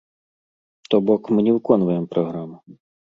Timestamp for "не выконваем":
1.49-2.09